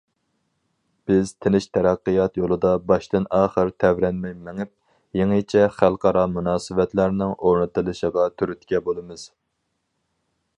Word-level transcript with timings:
بىز 1.09 1.31
تىنچ 1.45 1.65
تەرەققىيات 1.77 2.39
يولىدا 2.41 2.71
باشتىن- 2.91 3.27
ئاخىر 3.39 3.69
تەۋرەنمەي 3.83 4.33
مېڭىپ، 4.47 4.71
يېڭىچە 5.19 5.67
خەلقئارا 5.77 6.25
مۇناسىۋەتلەرنىڭ 6.39 7.37
ئورنىتىلىشىغا 7.37 8.27
تۈرتكە 8.41 8.83
بولىمىز. 8.89 9.29